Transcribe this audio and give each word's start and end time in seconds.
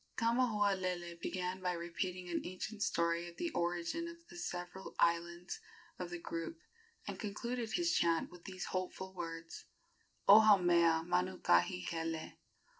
Kamahualele 0.17 1.21
began 1.21 1.61
by 1.61 1.73
repeating 1.73 2.27
an 2.27 2.41
ancient 2.43 2.81
story 2.81 3.29
of 3.29 3.37
the 3.37 3.51
origin 3.51 4.07
of 4.07 4.17
the 4.31 4.35
several 4.35 4.95
islands 4.97 5.59
of 5.99 6.09
the 6.09 6.17
group, 6.17 6.57
and 7.07 7.19
concluded 7.19 7.73
his 7.73 7.93
chant 7.93 8.31
with 8.31 8.45
these 8.45 8.65
hopeful 8.73 9.13
words: 9.13 9.65
"O 10.27 10.39
Haumea 10.39 11.05
Manukahikele. 11.07 12.33